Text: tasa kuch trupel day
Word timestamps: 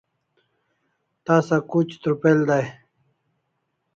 tasa 1.25 1.57
kuch 1.69 1.93
trupel 2.01 2.39
day 2.49 2.67